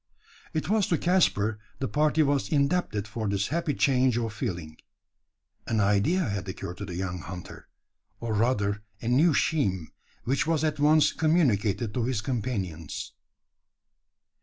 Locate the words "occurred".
6.49-6.77